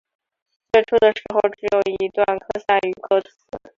[0.71, 3.29] 在最初的时候只有一段科萨语歌词。